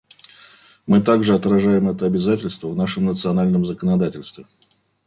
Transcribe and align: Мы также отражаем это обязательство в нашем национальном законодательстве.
Мы 0.87 0.99
также 0.99 1.35
отражаем 1.35 1.87
это 1.87 2.07
обязательство 2.07 2.69
в 2.69 2.75
нашем 2.75 3.05
национальном 3.05 3.67
законодательстве. 3.67 4.47